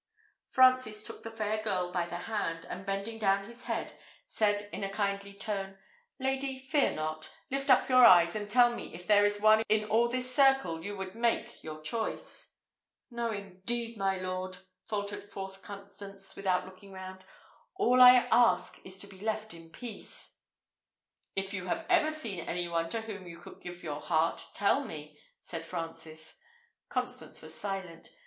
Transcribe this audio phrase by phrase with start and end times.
[0.47, 4.83] Francis took the fair girl by the hand, and bending down his head, said in
[4.83, 5.77] a kindly tone,
[6.17, 7.29] "Lady, fear not.
[7.51, 10.83] Lift up your eyes, and tell me if there is one in all this circle
[10.83, 12.55] you would make your choice."
[13.11, 17.23] "No, indeed, my lord," faltered forth Constance, without looking round;
[17.75, 20.35] "all I ask is to be left in peace."
[21.35, 24.83] "If you have ever seen any one to whom you could give your heart, tell
[24.83, 26.39] me," said Francis.
[26.89, 28.09] Constance was silent.